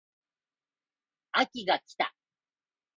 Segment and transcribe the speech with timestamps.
[1.33, 2.15] 秋が来た